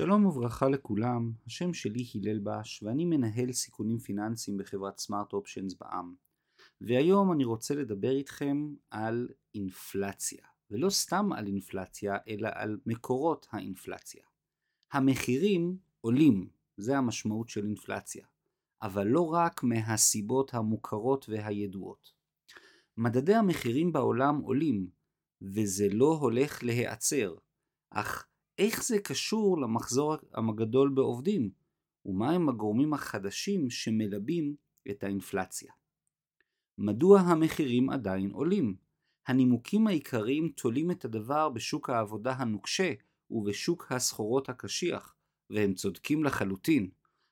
[0.00, 6.14] שלום וברכה לכולם, השם שלי הלל בש ואני מנהל סיכונים פיננסיים בחברת סמארט אופשנס בע"מ.
[6.80, 14.22] והיום אני רוצה לדבר איתכם על אינפלציה, ולא סתם על אינפלציה, אלא על מקורות האינפלציה.
[14.92, 18.26] המחירים עולים, זה המשמעות של אינפלציה,
[18.82, 22.12] אבל לא רק מהסיבות המוכרות והידועות.
[22.96, 24.90] מדדי המחירים בעולם עולים,
[25.42, 27.34] וזה לא הולך להיעצר,
[27.90, 28.29] אך
[28.60, 31.50] איך זה קשור למחזור הגדול בעובדים,
[32.06, 34.54] ומהם הגורמים החדשים שמלבים
[34.90, 35.72] את האינפלציה.
[36.78, 38.76] מדוע המחירים עדיין עולים?
[39.26, 42.92] הנימוקים העיקריים תולים את הדבר בשוק העבודה הנוקשה
[43.30, 45.14] ובשוק הסחורות הקשיח,
[45.50, 46.90] והם צודקים לחלוטין,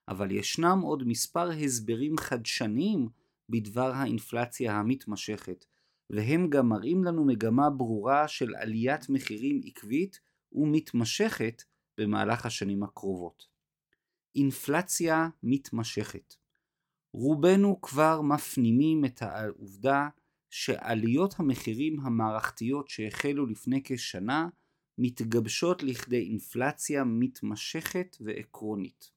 [0.08, 3.08] אבל ישנם עוד מספר הסברים חדשניים
[3.48, 5.64] בדבר האינפלציה המתמשכת,
[6.10, 11.62] והם גם מראים לנו מגמה ברורה של עליית מחירים עקבית ומתמשכת
[11.98, 13.48] במהלך השנים הקרובות.
[14.34, 16.34] אינפלציה מתמשכת
[17.12, 20.08] רובנו כבר מפנימים את העובדה
[20.50, 24.48] שעליות המחירים המערכתיות שהחלו לפני כשנה
[24.98, 29.10] מתגבשות לכדי אינפלציה מתמשכת ועקרונית.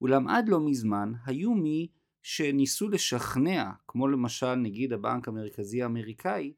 [0.00, 1.88] אולם עד לא מזמן היו מי
[2.22, 6.52] שניסו לשכנע, כמו למשל נגיד הבנק המרכזי האמריקאי,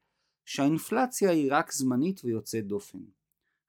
[0.45, 2.99] שהאינפלציה היא רק זמנית ויוצאת דופן.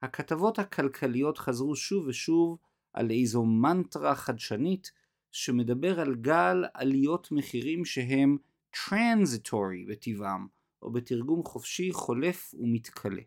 [0.01, 2.57] הכתבות הכלכליות חזרו שוב ושוב
[2.93, 4.91] על איזו מנטרה חדשנית
[5.31, 8.37] שמדבר על גל עליות מחירים שהם
[8.69, 10.47] טרנזיטורי בטבעם,
[10.81, 13.21] או בתרגום חופשי חולף ומתכלה.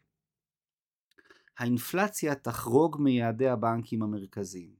[1.58, 4.74] האינפלציה תחרוג מיעדי הבנקים המרכזיים.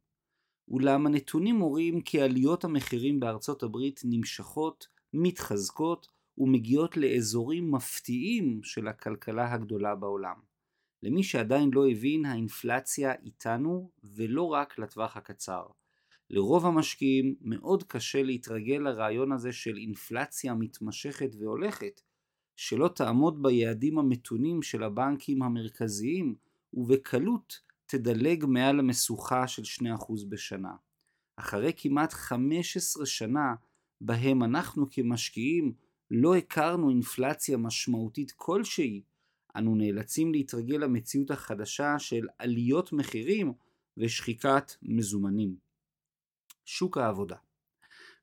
[0.69, 9.53] אולם הנתונים מורים כי עליות המחירים בארצות הברית נמשכות, מתחזקות ומגיעות לאזורים מפתיעים של הכלכלה
[9.53, 10.50] הגדולה בעולם.
[11.03, 15.63] למי שעדיין לא הבין, האינפלציה איתנו ולא רק לטווח הקצר.
[16.31, 22.01] לרוב המשקיעים מאוד קשה להתרגל לרעיון הזה של אינפלציה מתמשכת והולכת,
[22.57, 26.35] שלא תעמוד ביעדים המתונים של הבנקים המרכזיים,
[26.75, 30.73] ובקלות תדלג מעל המשוכה של 2% בשנה.
[31.37, 33.55] אחרי כמעט 15 שנה
[34.01, 35.73] בהם אנחנו כמשקיעים
[36.11, 39.03] לא הכרנו אינפלציה משמעותית כלשהי,
[39.57, 43.53] אנו נאלצים להתרגל למציאות החדשה של עליות מחירים
[43.97, 45.57] ושחיקת מזומנים.
[46.65, 47.37] שוק העבודה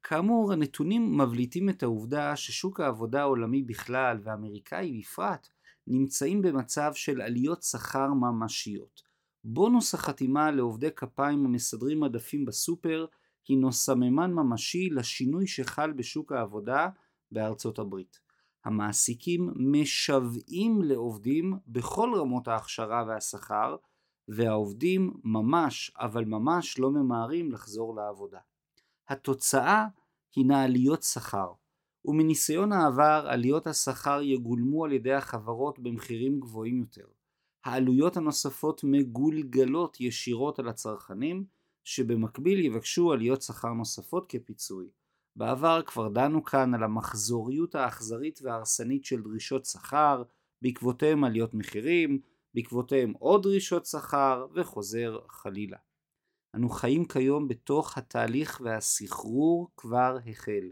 [0.10, 5.48] כאמור, הנתונים מבליטים את העובדה ששוק העבודה העולמי בכלל והאמריקאי בפרט
[5.88, 9.02] נמצאים במצב של עליות שכר ממשיות.
[9.44, 13.06] בונוס החתימה לעובדי כפיים המסדרים מדפים בסופר
[13.48, 16.90] הינו סממן ממשי לשינוי שחל בשוק העבודה
[17.32, 18.20] בארצות הברית.
[18.68, 23.76] המעסיקים משוועים לעובדים בכל רמות ההכשרה והשכר,
[24.28, 28.40] והעובדים ממש, אבל ממש לא ממהרים לחזור לעבודה.
[29.10, 29.86] התוצאה
[30.36, 31.52] הינה עליות שכר,
[32.06, 37.08] ומניסיון העבר עליות השכר יגולמו על ידי החברות במחירים גבוהים יותר.
[37.66, 41.46] העלויות הנוספות מגולגלות ישירות על הצרכנים,
[41.84, 44.90] שבמקביל יבקשו עליות שכר נוספות כפיצוי.
[45.38, 50.24] בעבר כבר דנו כאן על המחזוריות האכזרית וההרסנית של דרישות שכר,
[50.62, 52.20] בעקבותיהם עליות מחירים,
[52.54, 55.78] בעקבותיהם עוד דרישות שכר, וחוזר חלילה.
[56.56, 60.72] אנו חיים כיום בתוך התהליך והסחרור כבר החל.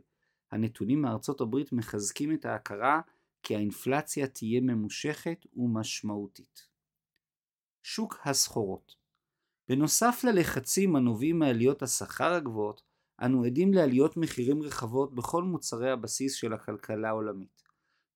[0.52, 3.02] הנתונים מארצות הברית מחזקים את ההכרה
[3.44, 6.68] כי האינפלציה תהיה ממושכת ומשמעותית.
[7.84, 8.96] שוק הסחורות
[9.70, 12.82] בנוסף ללחצים הנובעים מעליות השכר הגבוהות,
[13.22, 17.64] אנו עדים לעליות מחירים רחבות בכל מוצרי הבסיס של הכלכלה העולמית.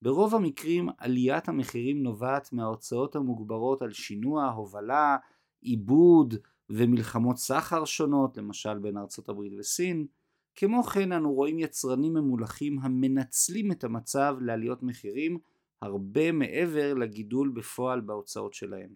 [0.02, 5.18] ברוב המקרים עליית המחירים נובעת מההוצאות המוגברות על שינוע, הובלה,
[5.62, 6.34] עיבוד
[6.70, 10.08] ומלחמות סחר שונות, למשל בין ארצות הברית וסין.
[10.56, 15.38] כמו כן אנו רואים יצרנים ממולחים המנצלים את המצב לעליות מחירים
[15.81, 18.90] הרבה מעבר לגידול בפועל בהוצאות שלהם.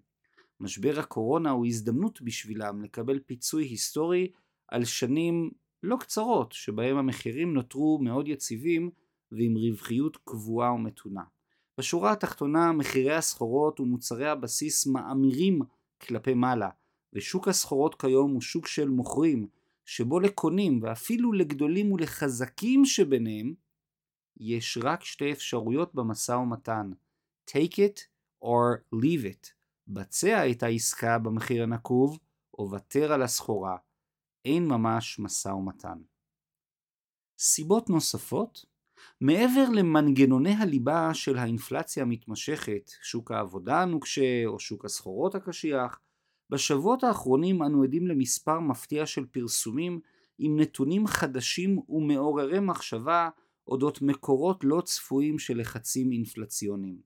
[0.59, 4.31] משבר הקורונה הוא הזדמנות בשבילם לקבל פיצוי היסטורי
[4.67, 5.51] על שנים
[5.83, 8.89] לא קצרות שבהם המחירים נותרו מאוד יציבים
[9.31, 11.23] ועם רווחיות קבועה ומתונה.
[11.77, 15.59] בשורה התחתונה מחירי הסחורות ומוצרי הבסיס מאמירים
[16.01, 16.69] כלפי מעלה
[17.13, 19.47] ושוק הסחורות כיום הוא שוק של מוכרים
[19.85, 23.53] שבו לקונים ואפילו לגדולים ולחזקים שביניהם
[24.37, 26.91] יש רק שתי אפשרויות במשא ומתן.
[27.49, 27.99] Take it
[28.43, 29.49] or leave it.
[29.87, 32.19] בצע את העסקה במחיר הנקוב
[32.57, 33.77] או ותר על הסחורה
[34.45, 35.97] אין ממש משא ומתן.
[37.39, 38.65] סיבות נוספות
[39.21, 45.99] מעבר למנגנוני הליבה של האינפלציה המתמשכת, שוק העבודה הנוקשה או שוק הסחורות הקשיח,
[46.49, 49.99] בשבועות האחרונים אנו עדים למספר מפתיע של פרסומים
[50.37, 53.29] עם נתונים חדשים ומעוררי מחשבה
[53.67, 56.97] אודות מקורות לא צפויים של לחצים אינפלציוניים.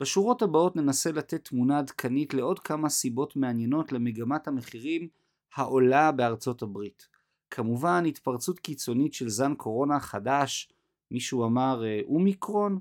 [0.00, 5.08] בשורות הבאות ננסה לתת תמונה עדכנית לעוד כמה סיבות מעניינות למגמת המחירים
[5.54, 7.08] העולה בארצות הברית.
[7.50, 10.72] כמובן התפרצות קיצונית של זן קורונה חדש,
[11.10, 12.78] מישהו אמר אה, אומיקרון,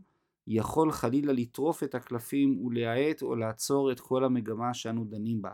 [0.47, 5.51] יכול חלילה לטרוף את הקלפים ולהאט או לעצור את כל המגמה שאנו דנים בה.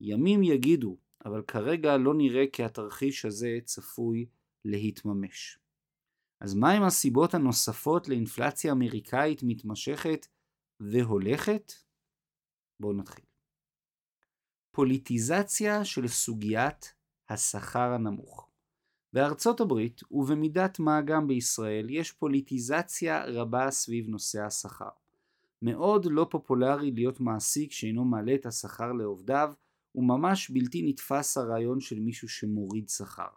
[0.00, 4.26] ימים יגידו, אבל כרגע לא נראה כי התרחיש הזה צפוי
[4.64, 5.58] להתממש.
[6.40, 10.26] אז מהם הסיבות הנוספות לאינפלציה אמריקאית מתמשכת
[10.80, 11.72] והולכת?
[12.80, 13.27] בואו נתחיל.
[14.78, 16.94] פוליטיזציה של סוגיית
[17.28, 18.48] השכר הנמוך.
[19.12, 24.88] בארצות הברית, ובמידת מה גם בישראל, יש פוליטיזציה רבה סביב נושא השכר.
[25.62, 29.52] מאוד לא פופולרי להיות מעסיק שאינו מעלה את השכר לעובדיו,
[29.94, 33.28] וממש בלתי נתפס הרעיון של מישהו שמוריד שכר.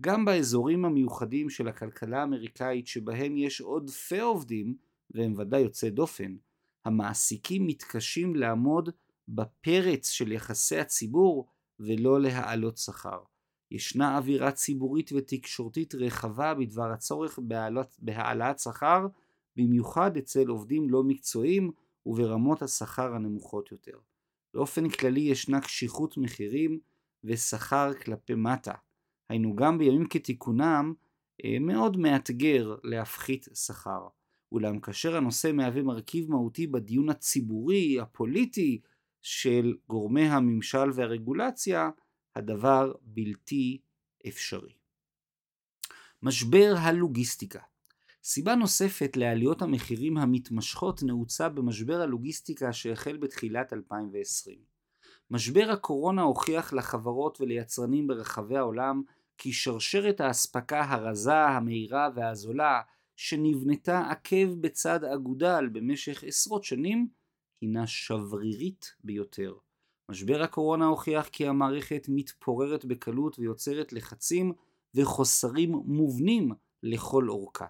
[0.00, 4.76] גם באזורים המיוחדים של הכלכלה האמריקאית שבהם יש עודפי עובדים,
[5.10, 6.36] והם ודאי יוצאי דופן,
[6.84, 8.90] המעסיקים מתקשים לעמוד
[9.34, 11.46] בפרץ של יחסי הציבור
[11.80, 13.18] ולא להעלות שכר.
[13.70, 19.06] ישנה אווירה ציבורית ותקשורתית רחבה בדבר הצורך בהעלת, בהעלאת שכר,
[19.56, 21.70] במיוחד אצל עובדים לא מקצועיים
[22.06, 23.98] וברמות השכר הנמוכות יותר.
[24.54, 26.80] באופן כללי ישנה קשיחות מחירים
[27.24, 28.74] ושכר כלפי מטה.
[29.28, 30.94] היינו גם בימים כתיקונם
[31.44, 34.08] אה, מאוד מאתגר להפחית שכר.
[34.52, 38.80] אולם כאשר הנושא מהווה מרכיב מהותי בדיון הציבורי, הפוליטי,
[39.22, 41.90] של גורמי הממשל והרגולציה,
[42.36, 43.80] הדבר בלתי
[44.28, 44.72] אפשרי.
[46.22, 47.60] משבר הלוגיסטיקה
[48.24, 54.58] סיבה נוספת לעליות המחירים המתמשכות נעוצה במשבר הלוגיסטיקה שהחל בתחילת 2020.
[55.30, 59.02] משבר הקורונה הוכיח לחברות וליצרנים ברחבי העולם
[59.38, 62.80] כי שרשרת האספקה הרזה, המהירה והזולה
[63.16, 67.08] שנבנתה עקב בצד אגודל במשך עשרות שנים
[67.60, 69.54] הינה שברירית ביותר.
[70.10, 74.52] משבר הקורונה הוכיח כי המערכת מתפוררת בקלות ויוצרת לחצים
[74.94, 76.52] וחוסרים מובנים
[76.82, 77.66] לכל אורכה.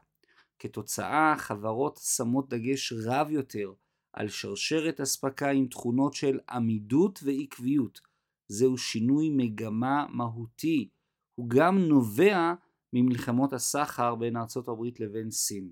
[0.58, 3.72] כתוצאה, חברות שמות דגש רב יותר
[4.12, 8.00] על שרשרת אספקה עם תכונות של עמידות ועקביות.
[8.48, 10.88] זהו שינוי מגמה מהותי.
[11.34, 12.54] הוא גם נובע
[12.92, 15.70] ממלחמות הסחר בין ארצות הברית לבין סין.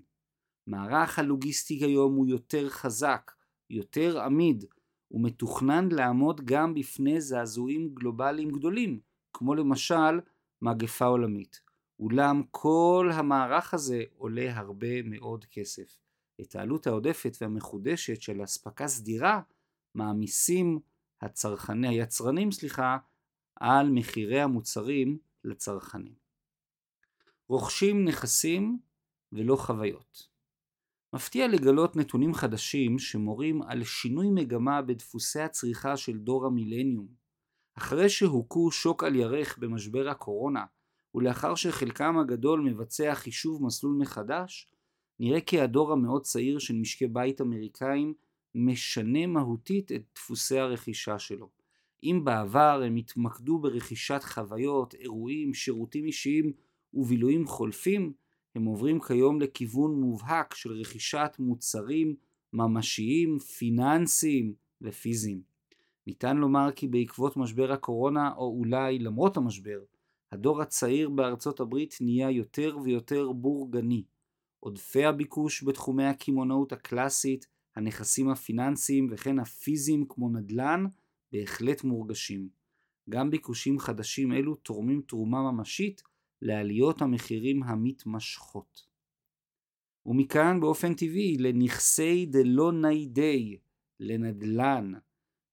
[0.67, 3.31] מערך הלוגיסטי היום הוא יותר חזק,
[3.69, 4.65] יותר עמיד,
[5.11, 8.99] ומתוכנן לעמוד גם בפני זעזועים גלובליים גדולים,
[9.33, 10.19] כמו למשל
[10.61, 11.61] מגפה עולמית.
[11.99, 15.97] אולם כל המערך הזה עולה הרבה מאוד כסף.
[16.41, 19.41] את העלות העודפת והמחודשת של אספקה סדירה
[19.95, 20.79] מעמיסים
[21.21, 22.97] הצרכני, היצרנים סליחה,
[23.55, 26.13] על מחירי המוצרים לצרכנים.
[27.47, 28.79] רוכשים נכסים
[29.31, 30.28] ולא חוויות.
[31.13, 37.07] מפתיע לגלות נתונים חדשים שמורים על שינוי מגמה בדפוסי הצריכה של דור המילניום.
[37.75, 40.65] אחרי שהוכו שוק על ירך במשבר הקורונה,
[41.15, 44.71] ולאחר שחלקם הגדול מבצע חישוב מסלול מחדש,
[45.19, 48.13] נראה כי הדור המאוד צעיר של משקי בית אמריקאים
[48.55, 51.49] משנה מהותית את דפוסי הרכישה שלו.
[52.03, 56.53] אם בעבר הם התמקדו ברכישת חוויות, אירועים, שירותים אישיים
[56.93, 58.13] ובילויים חולפים,
[58.55, 62.15] הם עוברים כיום לכיוון מובהק של רכישת מוצרים
[62.53, 65.41] ממשיים, פיננסיים ופיזיים.
[66.07, 69.79] ניתן לומר כי בעקבות משבר הקורונה, או אולי למרות המשבר,
[70.31, 74.03] הדור הצעיר בארצות הברית נהיה יותר ויותר בורגני.
[74.59, 80.85] עודפי הביקוש בתחומי הקמעונאות הקלאסית, הנכסים הפיננסיים וכן הפיזיים כמו נדל"ן,
[81.31, 82.49] בהחלט מורגשים.
[83.09, 86.01] גם ביקושים חדשים אלו תורמים תרומה ממשית
[86.41, 88.89] לעליות המחירים המתמשכות.
[90.05, 93.57] ומכאן באופן טבעי לנכסי דלא ניידי,
[93.99, 94.93] לנדל"ן.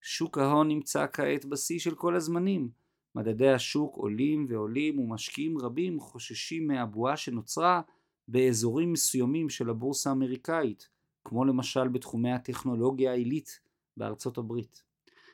[0.01, 2.71] שוק ההון נמצא כעת בשיא של כל הזמנים.
[3.15, 7.81] מדדי השוק עולים ועולים ומשקיעים רבים חוששים מהבועה שנוצרה
[8.29, 10.89] באזורים מסוימים של הבורסה האמריקאית,
[11.25, 13.61] כמו למשל בתחומי הטכנולוגיה העילית
[13.97, 14.83] בארצות הברית.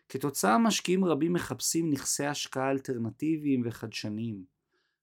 [0.08, 4.51] כתוצאה משקיעים רבים מחפשים נכסי השקעה אלטרנטיביים וחדשניים.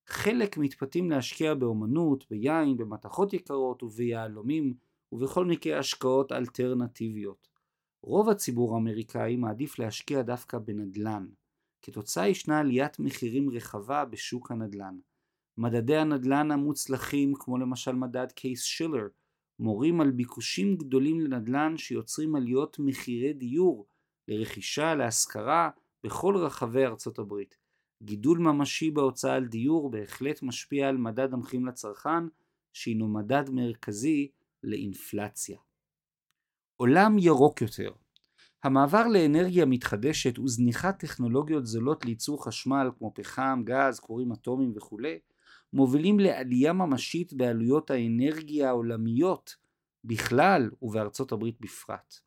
[0.10, 4.74] חלק מתפתים להשקיע באומנות, ביין, במתכות יקרות וביהלומים
[5.12, 7.48] ובכל מיני השקעות אלטרנטיביות.
[8.04, 11.28] רוב הציבור האמריקאי מעדיף להשקיע דווקא בנדל"ן.
[11.82, 14.98] כתוצאה ישנה עליית מחירים רחבה בשוק הנדל"ן.
[15.58, 19.08] מדדי הנדל"ן המוצלחים, כמו למשל מדד קייס שילר,
[19.60, 23.88] מורים על ביקושים גדולים לנדל"ן שיוצרים עליות מחירי דיור
[24.28, 25.70] לרכישה, להשכרה
[26.04, 27.69] בכל רחבי ארצות הברית.
[28.04, 32.28] גידול ממשי בהוצאה על דיור בהחלט משפיע על מדד המחירים לצרכן,
[32.74, 34.32] שהינו מדד מרכזי
[34.64, 35.58] לאינפלציה.
[36.78, 37.92] עולם ירוק יותר
[38.64, 45.20] המעבר לאנרגיה מתחדשת וזניחת טכנולוגיות זולות לייצור חשמל כמו פחם, גז, כורים אטומיים וכולי,
[45.74, 49.56] מובילים לעלייה ממשית בעלויות האנרגיה העולמיות
[50.04, 52.20] בכלל ובארצות הברית בפרט.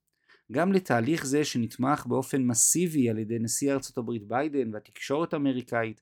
[0.52, 6.00] גם לתהליך זה שנתמך באופן מסיבי על ידי נשיא ארצות הברית ביידן והתקשורת האמריקאית,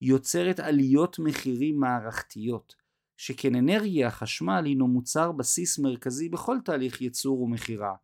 [0.00, 2.74] יוצרת עליות מחירים מערכתיות,
[3.16, 7.94] שכן אנרגיה, חשמל, הינו מוצר בסיס מרכזי בכל תהליך ייצור ומכירה.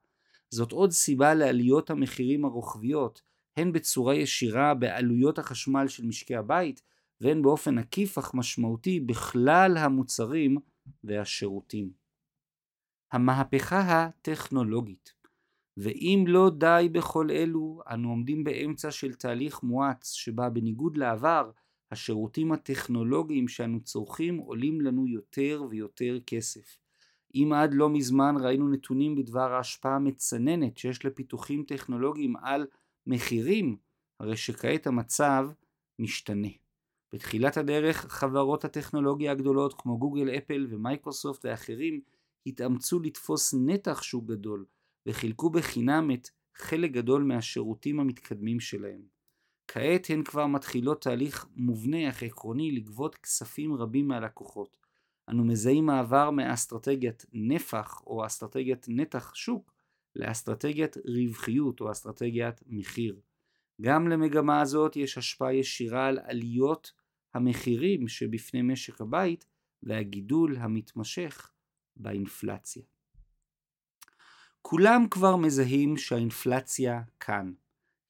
[0.50, 3.22] זאת עוד סיבה לעליות המחירים הרוחביות,
[3.56, 6.82] הן בצורה ישירה בעלויות החשמל של משקי הבית,
[7.20, 10.58] והן באופן עקיף אך משמעותי בכלל המוצרים
[11.04, 11.90] והשירותים.
[13.12, 15.15] המהפכה הטכנולוגית
[15.76, 21.50] ואם לא די בכל אלו, אנו עומדים באמצע של תהליך מואץ, שבה בניגוד לעבר,
[21.90, 26.78] השירותים הטכנולוגיים שאנו צורכים עולים לנו יותר ויותר כסף.
[27.34, 32.66] אם עד לא מזמן ראינו נתונים בדבר ההשפעה המצננת שיש לפיתוחים טכנולוגיים על
[33.06, 33.76] מחירים,
[34.20, 35.48] הרי שכעת המצב
[35.98, 36.48] משתנה.
[37.12, 42.00] בתחילת הדרך חברות הטכנולוגיה הגדולות כמו גוגל, אפל ומייקרוסופט ואחרים
[42.46, 44.64] התאמצו לתפוס נתח שוק גדול
[45.06, 49.02] וחילקו בחינם את חלק גדול מהשירותים המתקדמים שלהם.
[49.68, 54.76] כעת הן כבר מתחילות תהליך מובנה אך עקרוני לגבות כספים רבים מהלקוחות.
[55.28, 59.72] אנו מזהים מעבר מאסטרטגיית נפח או אסטרטגיית נתח שוק
[60.16, 63.20] לאסטרטגיית רווחיות או אסטרטגיית מחיר.
[63.80, 66.92] גם למגמה הזאת יש השפעה ישירה על עליות
[67.34, 69.46] המחירים שבפני משק הבית
[69.82, 71.50] והגידול המתמשך
[71.96, 72.82] באינפלציה.
[74.68, 77.52] כולם כבר מזהים שהאינפלציה כאן.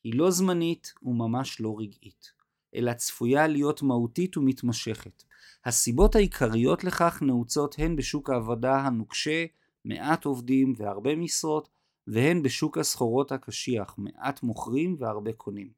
[0.05, 2.33] היא לא זמנית וממש לא רגעית,
[2.75, 5.23] אלא צפויה להיות מהותית ומתמשכת.
[5.65, 9.45] הסיבות העיקריות לכך נעוצות הן בשוק העבודה הנוקשה,
[9.85, 11.69] מעט עובדים והרבה משרות,
[12.07, 15.71] והן בשוק הסחורות הקשיח, מעט מוכרים והרבה קונים.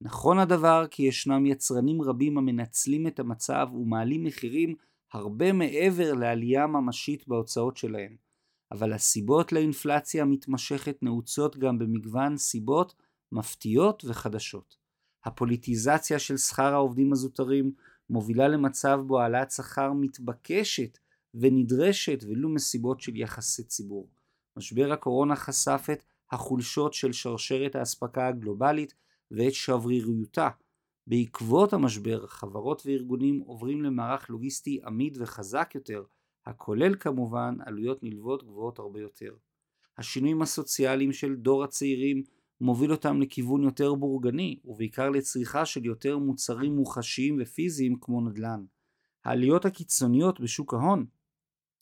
[0.00, 4.74] נכון הדבר כי ישנם יצרנים רבים המנצלים את המצב ומעלים מחירים
[5.12, 8.23] הרבה מעבר לעלייה ממשית בהוצאות שלהם.
[8.72, 12.94] אבל הסיבות לאינפלציה המתמשכת נעוצות גם במגוון סיבות
[13.32, 14.76] מפתיעות וחדשות.
[15.24, 17.72] הפוליטיזציה של שכר העובדים הזוטרים
[18.10, 20.98] מובילה למצב בו העלאת שכר מתבקשת
[21.34, 24.08] ונדרשת ולו מסיבות של יחסי ציבור.
[24.56, 28.94] משבר הקורונה חשף את החולשות של שרשרת האספקה הגלובלית
[29.30, 30.48] ואת שבריריותה.
[31.06, 36.04] בעקבות המשבר חברות וארגונים עוברים למערך לוגיסטי עמיד וחזק יותר
[36.46, 39.34] הכולל כמובן עלויות נלוות גבוהות הרבה יותר.
[39.98, 42.22] השינויים הסוציאליים של דור הצעירים
[42.60, 48.64] מוביל אותם לכיוון יותר בורגני, ובעיקר לצריכה של יותר מוצרים מוחשיים ופיזיים כמו נדל"ן.
[49.24, 51.06] העליות הקיצוניות בשוק ההון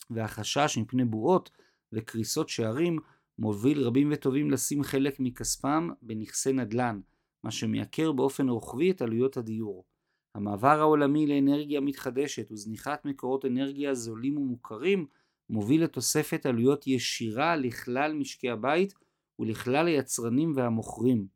[0.09, 1.49] והחשש מפני בועות
[1.93, 2.99] וקריסות שערים
[3.39, 6.99] מוביל רבים וטובים לשים חלק מכספם בנכסי נדל"ן,
[7.43, 9.85] מה שמייקר באופן רוחבי את עלויות הדיור.
[10.35, 15.05] המעבר העולמי לאנרגיה מתחדשת וזניחת מקורות אנרגיה זולים ומוכרים
[15.49, 18.93] מוביל לתוספת עלויות ישירה לכלל משקי הבית
[19.39, 21.27] ולכלל היצרנים והמוכרים.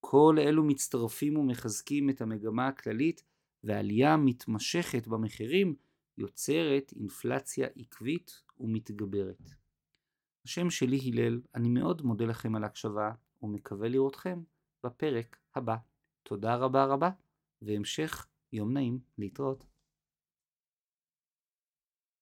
[0.00, 3.22] כל אלו מצטרפים ומחזקים את המגמה הכללית
[3.64, 5.74] ועלייה מתמשכת במחירים
[6.18, 9.42] יוצרת אינפלציה עקבית ומתגברת.
[10.44, 13.10] השם שלי הלל, אני מאוד מודה לכם על הקשבה
[13.42, 14.42] ומקווה לראותכם
[14.84, 15.76] בפרק הבא.
[16.22, 17.10] תודה רבה רבה
[17.62, 18.26] והמשך
[18.56, 19.75] יום נעים להתראות.